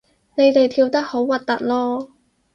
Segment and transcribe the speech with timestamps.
[0.35, 2.09] 你哋跳得好核突囉